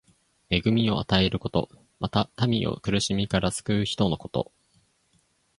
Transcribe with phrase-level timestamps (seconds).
[0.49, 1.69] 恵みを与えること。
[1.99, 4.51] また、民を苦しみから救う人のこと。